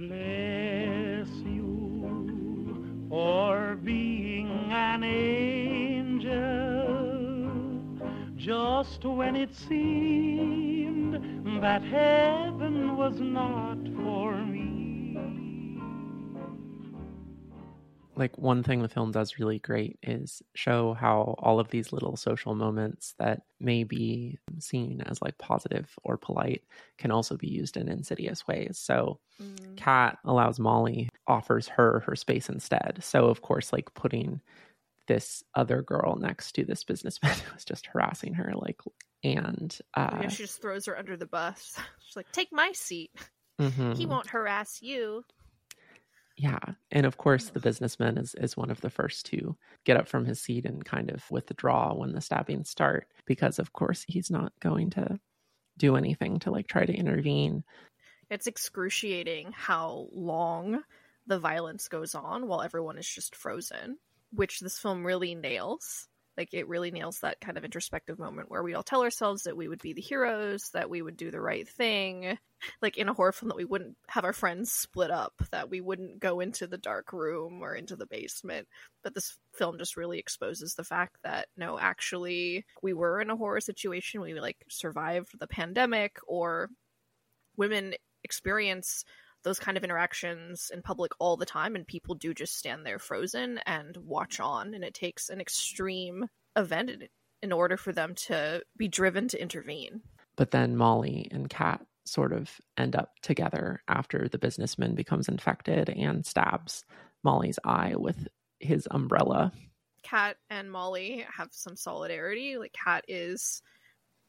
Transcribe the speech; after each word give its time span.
bless 0.00 1.28
you 1.44 3.06
for 3.10 3.76
being 3.84 4.48
an 4.72 5.04
angel 5.04 6.30
just 8.34 9.04
when 9.04 9.36
it 9.36 9.54
seemed 9.54 11.12
that 11.62 11.82
heaven 11.82 12.96
was 12.96 13.20
not 13.20 13.76
for 14.02 14.42
me. 14.46 14.59
Like 18.20 18.36
one 18.36 18.62
thing 18.62 18.82
the 18.82 18.88
film 18.88 19.10
does 19.10 19.38
really 19.38 19.58
great 19.58 19.98
is 20.02 20.42
show 20.54 20.92
how 20.92 21.34
all 21.38 21.58
of 21.58 21.70
these 21.70 21.90
little 21.90 22.16
social 22.16 22.54
moments 22.54 23.14
that 23.18 23.42
may 23.58 23.82
be 23.82 24.38
seen 24.58 25.02
as 25.06 25.22
like 25.22 25.38
positive 25.38 25.88
or 26.04 26.18
polite 26.18 26.62
can 26.98 27.10
also 27.10 27.38
be 27.38 27.48
used 27.48 27.78
in 27.78 27.88
insidious 27.88 28.46
ways. 28.46 28.78
So 28.78 29.18
mm. 29.42 29.74
Kat 29.76 30.18
allows 30.24 30.60
Molly 30.60 31.08
offers 31.26 31.66
her 31.68 32.00
her 32.00 32.14
space 32.14 32.50
instead. 32.50 32.98
So 33.00 33.28
of 33.28 33.40
course 33.40 33.72
like 33.72 33.94
putting 33.94 34.42
this 35.08 35.42
other 35.54 35.80
girl 35.80 36.16
next 36.16 36.52
to 36.52 36.64
this 36.64 36.84
businessman 36.84 37.32
who 37.46 37.54
was 37.54 37.64
just 37.64 37.86
harassing 37.86 38.34
her 38.34 38.52
like 38.54 38.82
and 39.24 39.76
uh 39.94 40.18
yeah, 40.22 40.28
she 40.28 40.42
just 40.44 40.60
throws 40.60 40.84
her 40.84 40.98
under 40.98 41.16
the 41.16 41.26
bus. 41.26 41.74
She's 42.06 42.16
like, 42.16 42.30
"Take 42.32 42.52
my 42.52 42.72
seat. 42.72 43.12
Mm-hmm. 43.58 43.92
He 43.92 44.04
won't 44.04 44.28
harass 44.28 44.82
you." 44.82 45.24
Yeah. 46.40 46.58
And 46.90 47.04
of 47.04 47.18
course, 47.18 47.50
the 47.50 47.60
businessman 47.60 48.16
is, 48.16 48.34
is 48.34 48.56
one 48.56 48.70
of 48.70 48.80
the 48.80 48.88
first 48.88 49.26
to 49.26 49.58
get 49.84 49.98
up 49.98 50.08
from 50.08 50.24
his 50.24 50.40
seat 50.40 50.64
and 50.64 50.82
kind 50.82 51.10
of 51.10 51.30
withdraw 51.30 51.92
when 51.92 52.12
the 52.12 52.22
stabbings 52.22 52.70
start, 52.70 53.08
because 53.26 53.58
of 53.58 53.74
course, 53.74 54.06
he's 54.08 54.30
not 54.30 54.54
going 54.58 54.88
to 54.92 55.20
do 55.76 55.96
anything 55.96 56.38
to 56.38 56.50
like 56.50 56.66
try 56.66 56.86
to 56.86 56.94
intervene. 56.94 57.62
It's 58.30 58.46
excruciating 58.46 59.52
how 59.54 60.08
long 60.12 60.82
the 61.26 61.38
violence 61.38 61.88
goes 61.88 62.14
on 62.14 62.46
while 62.46 62.62
everyone 62.62 62.96
is 62.96 63.06
just 63.06 63.36
frozen, 63.36 63.98
which 64.32 64.60
this 64.60 64.78
film 64.78 65.04
really 65.06 65.34
nails. 65.34 66.08
Like 66.40 66.54
it 66.54 66.68
really 66.68 66.90
nails 66.90 67.20
that 67.20 67.38
kind 67.38 67.58
of 67.58 67.66
introspective 67.66 68.18
moment 68.18 68.50
where 68.50 68.62
we 68.62 68.72
all 68.72 68.82
tell 68.82 69.02
ourselves 69.02 69.42
that 69.42 69.58
we 69.58 69.68
would 69.68 69.82
be 69.82 69.92
the 69.92 70.00
heroes, 70.00 70.70
that 70.70 70.88
we 70.88 71.02
would 71.02 71.18
do 71.18 71.30
the 71.30 71.38
right 71.38 71.68
thing, 71.68 72.38
like 72.80 72.96
in 72.96 73.10
a 73.10 73.12
horror 73.12 73.32
film 73.32 73.50
that 73.50 73.58
we 73.58 73.66
wouldn't 73.66 73.98
have 74.08 74.24
our 74.24 74.32
friends 74.32 74.72
split 74.72 75.10
up, 75.10 75.34
that 75.50 75.68
we 75.68 75.82
wouldn't 75.82 76.18
go 76.18 76.40
into 76.40 76.66
the 76.66 76.78
dark 76.78 77.12
room 77.12 77.60
or 77.60 77.74
into 77.74 77.94
the 77.94 78.06
basement. 78.06 78.66
But 79.02 79.12
this 79.12 79.36
film 79.52 79.76
just 79.76 79.98
really 79.98 80.18
exposes 80.18 80.76
the 80.76 80.82
fact 80.82 81.18
that 81.24 81.48
no, 81.58 81.78
actually 81.78 82.64
we 82.80 82.94
were 82.94 83.20
in 83.20 83.28
a 83.28 83.36
horror 83.36 83.60
situation. 83.60 84.22
We 84.22 84.40
like 84.40 84.64
survived 84.70 85.38
the 85.38 85.46
pandemic 85.46 86.16
or 86.26 86.70
women 87.58 87.92
experience 88.24 89.04
those 89.42 89.58
kind 89.58 89.76
of 89.76 89.84
interactions 89.84 90.70
in 90.72 90.82
public 90.82 91.12
all 91.18 91.36
the 91.36 91.46
time 91.46 91.74
and 91.74 91.86
people 91.86 92.14
do 92.14 92.34
just 92.34 92.56
stand 92.56 92.84
there 92.84 92.98
frozen 92.98 93.58
and 93.66 93.96
watch 93.96 94.40
on 94.40 94.74
and 94.74 94.84
it 94.84 94.94
takes 94.94 95.28
an 95.28 95.40
extreme 95.40 96.26
event 96.56 96.90
in 97.42 97.52
order 97.52 97.76
for 97.76 97.92
them 97.92 98.14
to 98.14 98.62
be 98.76 98.88
driven 98.88 99.28
to 99.28 99.40
intervene. 99.40 100.02
But 100.36 100.50
then 100.50 100.76
molly 100.76 101.28
and 101.30 101.48
kat 101.48 101.80
sort 102.04 102.32
of 102.32 102.50
end 102.76 102.96
up 102.96 103.12
together 103.22 103.82
after 103.88 104.28
the 104.28 104.38
businessman 104.38 104.94
becomes 104.94 105.28
infected 105.28 105.88
and 105.90 106.24
stabs 106.24 106.84
molly's 107.22 107.58
eye 107.64 107.94
with 107.96 108.28
his 108.58 108.88
umbrella. 108.90 109.52
Kat 110.02 110.36
and 110.48 110.70
molly 110.70 111.24
have 111.34 111.48
some 111.52 111.76
solidarity. 111.76 112.56
Like 112.56 112.72
kat 112.72 113.04
is 113.08 113.62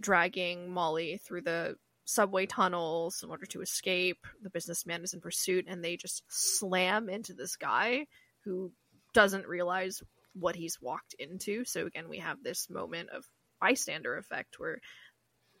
dragging 0.00 0.70
molly 0.70 1.18
through 1.24 1.42
the 1.42 1.76
subway 2.06 2.46
tunnels 2.46 3.22
in 3.22 3.30
order 3.30 3.44
to 3.46 3.60
escape. 3.60 4.26
The 4.40 4.50
businessman 4.50 5.02
is 5.02 5.12
in 5.12 5.20
pursuit, 5.20 5.66
and 5.68 5.84
they 5.84 5.96
just 5.96 6.22
slam 6.28 7.10
into 7.10 7.34
this 7.34 7.56
guy 7.56 8.06
who 8.44 8.72
doesn't 9.12 9.46
realize 9.46 10.02
what 10.32 10.56
he's 10.56 10.80
walked 10.80 11.14
into. 11.18 11.64
So 11.64 11.86
again, 11.86 12.08
we 12.08 12.18
have 12.18 12.42
this 12.42 12.70
moment 12.70 13.10
of 13.10 13.24
bystander 13.60 14.16
effect 14.16 14.58
where 14.58 14.80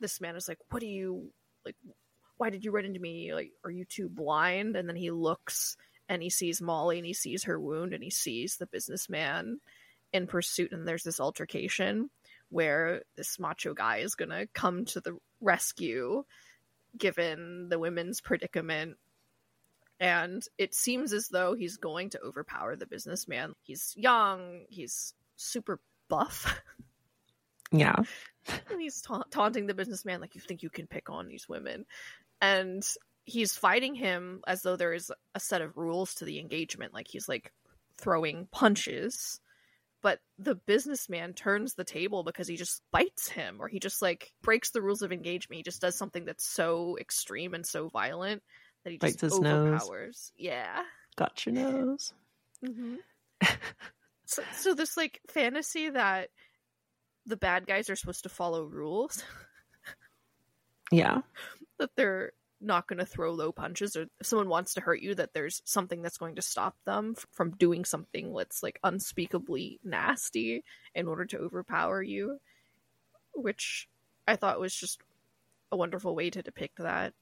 this 0.00 0.20
man 0.20 0.36
is 0.36 0.48
like, 0.48 0.58
"What 0.70 0.80
do 0.80 0.86
you 0.86 1.32
like? 1.64 1.76
Why 2.36 2.50
did 2.50 2.64
you 2.64 2.72
run 2.72 2.84
into 2.84 3.00
me? 3.00 3.32
Like, 3.34 3.52
are 3.64 3.70
you 3.70 3.84
too 3.84 4.08
blind?" 4.08 4.76
And 4.76 4.88
then 4.88 4.96
he 4.96 5.10
looks 5.10 5.76
and 6.08 6.22
he 6.22 6.30
sees 6.30 6.60
Molly 6.60 6.98
and 6.98 7.06
he 7.06 7.14
sees 7.14 7.44
her 7.44 7.60
wound 7.60 7.94
and 7.94 8.02
he 8.02 8.10
sees 8.10 8.56
the 8.56 8.66
businessman 8.66 9.60
in 10.12 10.26
pursuit, 10.26 10.72
and 10.72 10.86
there's 10.86 11.04
this 11.04 11.20
altercation 11.20 12.10
where 12.52 13.02
this 13.16 13.38
macho 13.38 13.74
guy 13.74 13.98
is 13.98 14.14
gonna 14.14 14.46
come 14.48 14.84
to 14.84 15.00
the 15.00 15.16
rescue 15.40 16.24
given 16.96 17.68
the 17.68 17.78
women's 17.78 18.20
predicament. 18.20 18.96
And 19.98 20.42
it 20.58 20.74
seems 20.74 21.12
as 21.12 21.28
though 21.28 21.54
he's 21.54 21.76
going 21.76 22.10
to 22.10 22.20
overpower 22.20 22.76
the 22.76 22.86
businessman. 22.86 23.54
He's 23.62 23.94
young 23.96 24.64
he's 24.68 25.14
super 25.36 25.80
buff. 26.08 26.60
Yeah. 27.74 27.96
He's 28.76 29.00
ta- 29.00 29.24
taunting 29.30 29.66
the 29.66 29.72
businessman 29.72 30.20
like 30.20 30.34
you 30.34 30.42
think 30.42 30.62
you 30.62 30.68
can 30.68 30.86
pick 30.86 31.08
on 31.08 31.26
these 31.26 31.48
women? 31.48 31.86
And 32.38 32.86
he's 33.24 33.56
fighting 33.56 33.94
him 33.94 34.42
as 34.46 34.60
though 34.60 34.76
there 34.76 34.92
is 34.92 35.10
a 35.34 35.40
set 35.40 35.62
of 35.62 35.78
rules 35.78 36.16
to 36.16 36.26
the 36.26 36.38
engagement. 36.38 36.92
Like 36.92 37.08
he's 37.08 37.30
like 37.30 37.50
throwing 37.96 38.46
punches 38.50 39.40
but 40.02 40.18
the 40.38 40.54
businessman 40.54 41.32
turns 41.32 41.74
the 41.74 41.84
table 41.84 42.24
because 42.24 42.48
he 42.48 42.56
just 42.56 42.82
bites 42.90 43.28
him 43.28 43.56
or 43.60 43.68
he 43.68 43.78
just 43.78 44.02
like 44.02 44.32
breaks 44.42 44.70
the 44.70 44.82
rules 44.82 45.02
of 45.02 45.12
engagement. 45.12 45.58
He 45.58 45.62
just 45.62 45.80
does 45.80 45.96
something 45.96 46.24
that's 46.24 46.46
so 46.46 46.98
extreme 47.00 47.54
and 47.54 47.66
so 47.66 47.88
violent 47.88 48.42
that 48.84 48.90
he 48.90 48.98
just 48.98 49.20
bites 49.20 49.34
his 49.34 49.44
overpowers. 49.44 49.88
Nose. 49.88 50.32
yeah. 50.36 50.82
Got 51.16 51.46
your 51.46 51.54
nose. 51.54 52.12
Mm-hmm. 52.64 52.96
so, 54.26 54.42
so 54.56 54.74
this 54.74 54.96
like 54.96 55.20
fantasy 55.28 55.90
that 55.90 56.30
the 57.26 57.36
bad 57.36 57.66
guys 57.66 57.88
are 57.88 57.96
supposed 57.96 58.24
to 58.24 58.28
follow 58.28 58.64
rules. 58.64 59.22
Yeah. 60.92 61.22
That 61.78 61.90
they're 61.96 62.32
not 62.62 62.86
going 62.86 62.98
to 62.98 63.06
throw 63.06 63.32
low 63.32 63.52
punches 63.52 63.96
or 63.96 64.06
if 64.20 64.26
someone 64.26 64.48
wants 64.48 64.74
to 64.74 64.80
hurt 64.80 65.00
you 65.00 65.14
that 65.14 65.34
there's 65.34 65.62
something 65.64 66.02
that's 66.02 66.18
going 66.18 66.36
to 66.36 66.42
stop 66.42 66.76
them 66.84 67.14
from 67.30 67.50
doing 67.52 67.84
something 67.84 68.32
that's 68.34 68.62
like 68.62 68.78
unspeakably 68.84 69.80
nasty 69.84 70.64
in 70.94 71.08
order 71.08 71.24
to 71.24 71.38
overpower 71.38 72.02
you 72.02 72.38
which 73.34 73.88
i 74.28 74.36
thought 74.36 74.60
was 74.60 74.74
just 74.74 75.00
a 75.72 75.76
wonderful 75.76 76.14
way 76.14 76.30
to 76.30 76.42
depict 76.42 76.78
that 76.78 77.14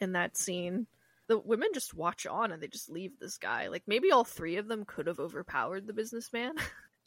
in 0.00 0.12
that 0.12 0.36
scene. 0.36 0.86
The 1.28 1.38
women 1.38 1.68
just 1.74 1.94
watch 1.94 2.26
on 2.26 2.52
and 2.52 2.62
they 2.62 2.68
just 2.68 2.90
leave 2.90 3.18
this 3.18 3.38
guy. 3.38 3.68
Like 3.68 3.82
maybe 3.86 4.12
all 4.12 4.24
three 4.24 4.56
of 4.58 4.68
them 4.68 4.84
could 4.84 5.08
have 5.08 5.18
overpowered 5.18 5.86
the 5.86 5.92
businessman. 5.92 6.54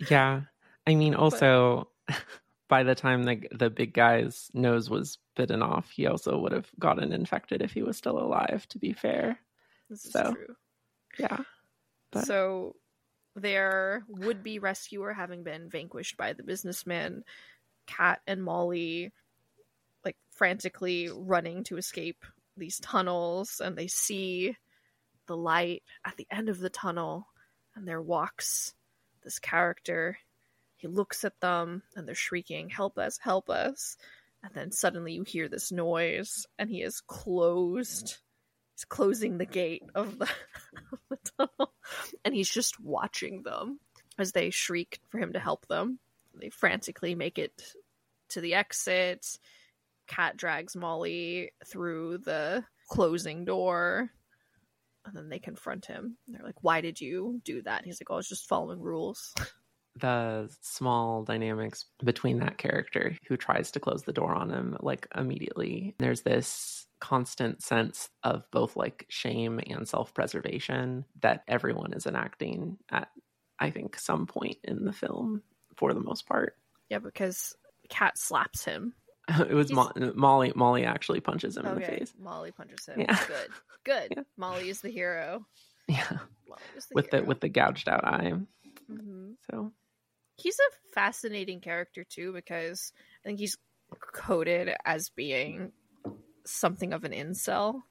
Yeah. 0.10 0.44
I 0.88 0.96
mean 0.96 1.14
also 1.14 1.90
but... 2.08 2.16
by 2.70 2.84
the 2.84 2.96
time 2.96 3.24
the 3.24 3.42
the 3.52 3.70
big 3.70 3.94
guy's 3.94 4.50
nose 4.54 4.90
was 4.90 5.18
bitten 5.40 5.64
off, 5.64 5.90
he 5.90 6.06
also 6.06 6.38
would 6.38 6.52
have 6.52 6.70
gotten 6.78 7.14
infected 7.14 7.62
if 7.62 7.72
he 7.72 7.82
was 7.82 7.96
still 7.96 8.20
alive. 8.20 8.68
To 8.68 8.78
be 8.78 8.92
fair, 8.92 9.40
this 9.90 10.04
is 10.06 10.12
so, 10.12 10.34
true. 10.34 10.56
Yeah. 11.18 11.38
But... 12.12 12.26
So 12.26 12.76
their 13.38 14.04
would-be 14.10 14.60
rescuer 14.60 15.14
having 15.14 15.44
been 15.44 15.70
vanquished 15.70 16.18
by 16.18 16.34
the 16.34 16.44
businessman, 16.44 17.24
Kat 17.88 18.20
and 18.28 18.44
Molly, 18.44 19.14
like 20.04 20.18
frantically 20.32 21.10
running 21.10 21.64
to 21.64 21.78
escape 21.78 22.26
these 22.58 22.78
tunnels, 22.80 23.62
and 23.64 23.78
they 23.78 23.88
see 23.88 24.58
the 25.26 25.38
light 25.38 25.84
at 26.04 26.18
the 26.18 26.28
end 26.30 26.50
of 26.50 26.60
the 26.60 26.70
tunnel, 26.70 27.28
and 27.76 27.88
there 27.88 28.02
walks 28.02 28.74
this 29.24 29.40
character 29.40 30.18
he 30.80 30.88
looks 30.88 31.26
at 31.26 31.40
them 31.42 31.84
and 31.96 32.08
they're 32.08 32.16
shrieking, 32.16 32.70
Help 32.70 32.98
us, 32.98 33.18
help 33.18 33.50
us. 33.50 33.98
And 34.44 34.54
then 34.54 34.72
suddenly 34.72 35.14
you 35.14 35.24
hear 35.24 35.50
this 35.50 35.72
noise 35.72 36.46
and 36.58 36.70
he 36.70 36.82
is 36.82 37.02
closed. 37.02 38.18
He's 38.76 38.86
closing 38.86 39.38
the 39.38 39.46
gate 39.46 39.84
of 39.96 40.18
the, 40.18 40.26
of 40.94 41.00
the 41.10 41.18
tunnel 41.38 41.74
and 42.24 42.34
he's 42.34 42.50
just 42.50 42.80
watching 42.80 43.44
them 43.44 43.80
as 44.18 44.32
they 44.32 44.50
shriek 44.50 45.00
for 45.10 45.20
him 45.20 45.34
to 45.34 45.40
help 45.40 45.68
them. 45.68 46.00
They 46.40 46.50
frantically 46.50 47.16
make 47.16 47.38
it 47.38 47.62
to 48.30 48.42
the 48.42 48.54
exit. 48.54 49.26
Kat 50.08 50.38
drags 50.38 50.76
Molly 50.76 51.52
through 51.66 52.20
the 52.20 52.64
closing 52.90 53.46
door. 53.46 54.10
And 55.06 55.16
then 55.16 55.30
they 55.30 55.40
confront 55.40 55.86
him. 55.86 56.18
They're 56.28 56.44
like, 56.44 56.62
Why 56.62 56.82
did 56.82 57.02
you 57.02 57.42
do 57.44 57.62
that? 57.64 57.78
And 57.78 57.86
he's 57.86 58.00
like, 58.02 58.12
Oh, 58.12 58.16
I 58.16 58.18
was 58.18 58.30
just 58.30 58.48
following 58.48 58.80
rules. 58.80 59.34
the 60.00 60.50
small 60.62 61.24
dynamics 61.24 61.86
between 62.04 62.40
that 62.40 62.58
character 62.58 63.16
who 63.28 63.38
tries 63.38 63.72
to 63.72 63.80
close 63.80 64.04
the 64.04 64.14
door 64.14 64.34
on 64.34 64.50
him 64.50 64.78
like 64.80 65.08
immediately. 65.16 65.96
There's 66.00 66.22
this 66.22 66.86
constant 67.00 67.62
sense 67.64 68.10
of 68.24 68.44
both 68.52 68.76
like 68.76 69.06
shame 69.10 69.60
and 69.66 69.88
self-preservation 69.88 71.06
that 71.22 71.44
everyone 71.48 71.94
is 71.94 72.06
enacting 72.06 72.78
at 72.90 73.10
I 73.60 73.72
think 73.72 73.98
some 73.98 74.26
point 74.26 74.58
in 74.64 74.86
the 74.86 74.94
film 74.94 75.42
for 75.76 75.94
the 75.94 76.00
most 76.00 76.28
part. 76.28 76.56
Yeah, 76.90 77.00
because 77.00 77.56
Kat 77.90 78.18
slaps 78.18 78.64
him 78.66 78.94
it 79.40 79.54
was 79.54 79.72
Mo- 79.72 79.92
Molly. 80.16 80.52
Molly 80.56 80.86
actually 80.86 81.20
punches 81.20 81.56
him 81.58 81.66
in 81.66 81.76
the 81.76 81.82
face. 81.82 82.14
Molly 82.20 82.52
punches 82.52 82.86
him. 82.88 83.02
Yeah. 83.02 83.18
Good. 83.28 83.50
Good. 83.84 84.14
Yeah. 84.18 84.24
Molly 84.38 84.70
is 84.70 84.82
the 84.82 84.90
hero. 84.90 85.46
Yeah, 85.88 86.04
the 86.48 86.56
with 86.94 87.10
the 87.12 87.24
with 87.24 87.40
the 87.40 87.50
gouged 87.50 87.88
out 87.90 88.06
eye. 88.06 88.34
Mhm. 88.92 89.36
So 89.50 89.72
He's 90.40 90.58
a 90.60 90.94
fascinating 90.94 91.62
character 91.62 92.04
too 92.04 92.34
because 92.34 92.94
I 93.24 93.30
think 93.30 93.40
he's 93.40 93.58
coded 94.14 94.72
as 94.86 95.10
being 95.10 95.72
something 96.46 96.94
of 96.94 97.04
an 97.04 97.12
incel. 97.12 97.82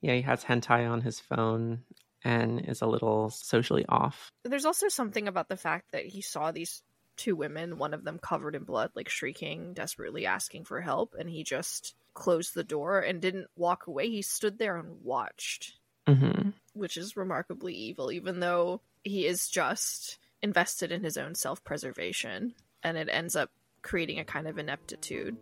yeah, 0.00 0.14
he 0.14 0.22
has 0.22 0.44
hentai 0.44 0.88
on 0.88 1.00
his 1.02 1.20
phone 1.20 1.84
and 2.24 2.64
is 2.66 2.82
a 2.82 2.86
little 2.86 3.30
socially 3.30 3.84
off. 3.88 4.30
There's 4.44 4.64
also 4.64 4.88
something 4.88 5.28
about 5.28 5.48
the 5.48 5.56
fact 5.56 5.92
that 5.92 6.06
he 6.06 6.20
saw 6.20 6.50
these 6.50 6.82
two 7.16 7.36
women, 7.36 7.78
one 7.78 7.94
of 7.94 8.04
them 8.04 8.18
covered 8.18 8.54
in 8.54 8.64
blood, 8.64 8.90
like 8.94 9.08
shrieking, 9.08 9.74
desperately 9.74 10.26
asking 10.26 10.64
for 10.64 10.80
help, 10.80 11.14
and 11.18 11.28
he 11.28 11.42
just 11.44 11.94
closed 12.14 12.54
the 12.54 12.64
door 12.64 13.00
and 13.00 13.20
didn't 13.20 13.48
walk 13.56 13.86
away. 13.86 14.08
He 14.08 14.22
stood 14.22 14.58
there 14.58 14.76
and 14.76 15.02
watched, 15.02 15.74
hmm 16.06 16.50
which 16.74 16.96
is 16.96 17.16
remarkably 17.16 17.74
evil, 17.74 18.12
even 18.12 18.38
though 18.40 18.80
he 19.02 19.26
is 19.26 19.48
just 19.48 20.18
invested 20.42 20.92
in 20.92 21.02
his 21.02 21.16
own 21.16 21.34
self 21.34 21.62
preservation, 21.64 22.54
and 22.82 22.96
it 22.96 23.08
ends 23.10 23.34
up 23.36 23.50
creating 23.82 24.18
a 24.18 24.24
kind 24.24 24.46
of 24.46 24.58
ineptitude. 24.58 25.36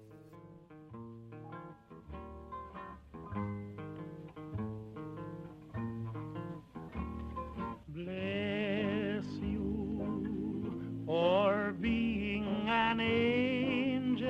Bless 7.89 9.25
you 9.43 11.03
for 11.07 11.75
being 11.81 12.69
an 12.69 13.01
angel. 13.01 14.27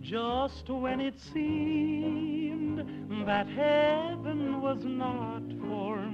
Just 0.00 0.68
when 0.68 1.00
it 1.00 1.18
seemed 1.18 2.84
that 3.26 3.48
heaven 3.48 4.60
was 4.60 4.84
not 4.84 5.42
for 5.68 5.96
me. 6.10 6.13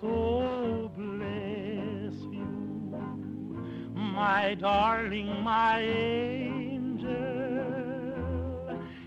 So 0.00 0.92
bless 0.96 2.14
you, 2.32 2.46
my 3.94 4.54
darling, 4.54 5.42
my 5.42 5.80
angel. 5.80 7.08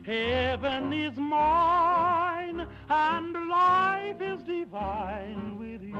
Heaven 0.06 0.92
is 0.92 1.16
mine 1.16 2.68
and 2.90 3.31
life 4.12 4.22
is 4.22 4.44
divine 4.44 5.58
with 5.58 5.82
you. 5.82 5.96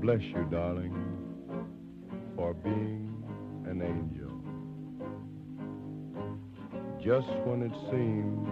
Bless 0.00 0.20
you, 0.20 0.46
darling, 0.50 0.94
for 2.36 2.54
being 2.54 3.24
an 3.66 3.82
angel. 3.82 4.30
Just 7.02 7.28
when 7.46 7.62
it 7.62 7.72
seemed 7.90 8.46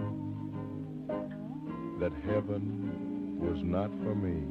that 1.99 2.13
heaven 2.25 3.37
was 3.39 3.61
not 3.63 3.91
for 4.03 4.15
me. 4.15 4.43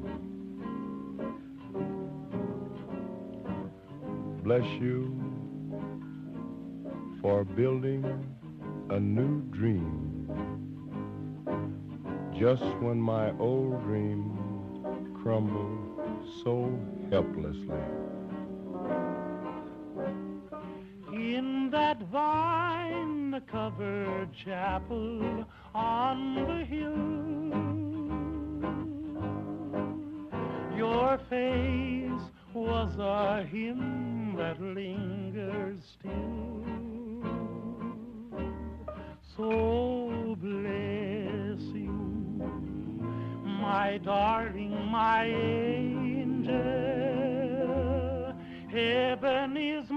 Bless 4.45 4.65
you 4.81 5.17
for 7.21 7.45
building 7.45 8.05
a 8.91 8.99
new 8.99 9.41
dream. 9.53 10.29
Just 12.37 12.65
when 12.81 13.01
my 13.01 13.31
old 13.39 13.81
dream 13.85 14.37
crumbled 15.23 15.79
so 16.43 16.77
helplessly. 17.09 17.85
In 21.13 21.71
that 21.71 22.03
vine 22.11 23.41
covered 23.47 24.31
chapel 24.45 25.47
on 25.73 26.35
the 26.35 26.65
hill, 26.65 27.07
your 30.77 31.19
face 31.29 32.31
was 32.53 32.97
a 32.99 33.45
hymn 33.45 34.35
that 34.37 34.61
lingers 34.61 35.81
still. 35.97 36.60
So 39.41 40.37
bless 40.39 41.63
you, 41.73 41.97
my 43.63 43.97
darling, 44.05 44.91
my 44.91 45.25
angel. 45.25 46.53
Heaven 48.71 49.57
is 49.57 49.89